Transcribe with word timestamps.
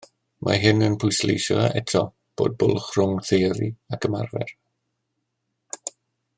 Mae 0.45 0.61
hyn 0.61 0.85
yn 0.85 0.95
pwysleisio 1.03 1.65
eto 1.81 2.01
bod 2.41 2.57
bwlch 2.63 2.89
rhwng 2.97 3.21
theori 3.29 3.69
ac 3.99 4.09
ymarfer. 4.09 4.55